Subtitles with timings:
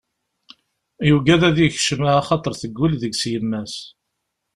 [1.07, 3.75] Yuggad ad d-ikcem axaṭer teggull deg-s yemma-s.